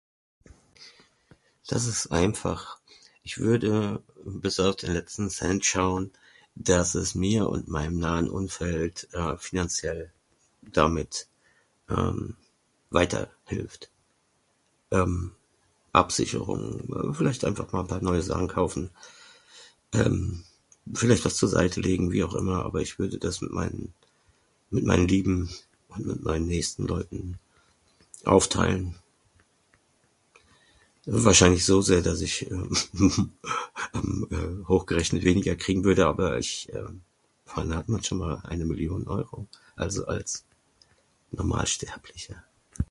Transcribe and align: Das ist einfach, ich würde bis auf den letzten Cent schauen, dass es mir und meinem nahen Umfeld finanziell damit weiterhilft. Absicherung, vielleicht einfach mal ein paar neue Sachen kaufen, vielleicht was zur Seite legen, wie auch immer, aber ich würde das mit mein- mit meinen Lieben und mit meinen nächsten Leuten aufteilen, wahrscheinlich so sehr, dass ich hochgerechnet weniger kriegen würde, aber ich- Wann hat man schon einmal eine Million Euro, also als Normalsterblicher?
Das 1.67 1.87
ist 1.87 2.07
einfach, 2.11 2.79
ich 3.23 3.37
würde 3.37 4.01
bis 4.23 4.59
auf 4.59 4.75
den 4.75 4.93
letzten 4.93 5.29
Cent 5.29 5.65
schauen, 5.65 6.11
dass 6.55 6.95
es 6.95 7.15
mir 7.15 7.49
und 7.49 7.67
meinem 7.67 7.99
nahen 7.99 8.29
Umfeld 8.29 9.07
finanziell 9.37 10.11
damit 10.63 11.27
weiterhilft. 12.89 13.89
Absicherung, 15.93 17.13
vielleicht 17.13 17.43
einfach 17.45 17.71
mal 17.73 17.81
ein 17.81 17.87
paar 17.87 18.01
neue 18.01 18.21
Sachen 18.21 18.47
kaufen, 18.49 18.89
vielleicht 20.93 21.23
was 21.25 21.37
zur 21.37 21.49
Seite 21.49 21.79
legen, 21.79 22.11
wie 22.11 22.23
auch 22.23 22.33
immer, 22.33 22.65
aber 22.65 22.81
ich 22.81 22.99
würde 22.99 23.17
das 23.17 23.41
mit 23.41 23.51
mein- 23.51 23.93
mit 24.73 24.85
meinen 24.85 25.07
Lieben 25.07 25.49
und 25.89 26.05
mit 26.05 26.23
meinen 26.23 26.47
nächsten 26.47 26.87
Leuten 26.87 27.37
aufteilen, 28.23 28.95
wahrscheinlich 31.05 31.65
so 31.65 31.81
sehr, 31.81 32.01
dass 32.01 32.21
ich 32.21 32.49
hochgerechnet 34.67 35.23
weniger 35.23 35.55
kriegen 35.57 35.83
würde, 35.83 36.07
aber 36.07 36.39
ich- 36.39 36.71
Wann 37.53 37.75
hat 37.75 37.89
man 37.89 38.01
schon 38.03 38.21
einmal 38.21 38.41
eine 38.47 38.65
Million 38.65 39.07
Euro, 39.07 39.45
also 39.75 40.05
als 40.07 40.45
Normalsterblicher? 41.31 42.41